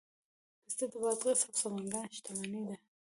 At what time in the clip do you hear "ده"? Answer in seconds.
2.69-2.75